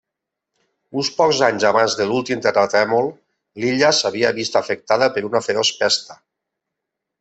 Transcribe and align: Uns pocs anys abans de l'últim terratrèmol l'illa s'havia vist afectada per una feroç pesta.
Uns 1.01 1.11
pocs 1.19 1.41
anys 1.47 1.65
abans 1.71 1.99
de 1.99 2.07
l'últim 2.13 2.43
terratrèmol 2.47 3.13
l'illa 3.65 3.95
s'havia 4.01 4.35
vist 4.43 4.61
afectada 4.65 5.15
per 5.19 5.27
una 5.33 5.47
feroç 5.51 5.77
pesta. 5.85 6.23